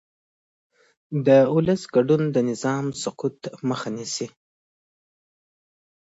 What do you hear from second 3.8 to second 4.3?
نیسي